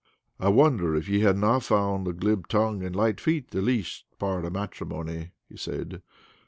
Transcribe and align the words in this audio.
"I 0.39 0.49
wonder 0.49 0.95
if 0.95 1.07
ye 1.07 1.19
have 1.19 1.37
na 1.37 1.59
found 1.59 2.07
a 2.07 2.13
glib 2.13 2.47
tongue 2.47 2.81
and 2.81 2.95
light 2.95 3.21
feet 3.21 3.51
the 3.51 3.61
least 3.61 4.05
part 4.17 4.45
o' 4.45 4.49
matrimony," 4.49 5.33
he 5.47 5.57
said. 5.57 6.01